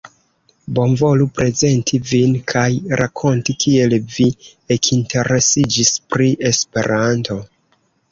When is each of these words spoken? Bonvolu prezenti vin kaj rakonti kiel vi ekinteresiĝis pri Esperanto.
Bonvolu 0.77 1.25
prezenti 1.39 1.99
vin 2.11 2.31
kaj 2.51 2.63
rakonti 3.01 3.55
kiel 3.65 3.93
vi 4.15 4.25
ekinteresiĝis 4.77 5.93
pri 6.15 6.31
Esperanto. 6.51 7.39